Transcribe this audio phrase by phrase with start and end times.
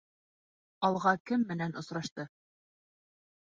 [0.89, 2.29] «Алға» кем менән осрашты?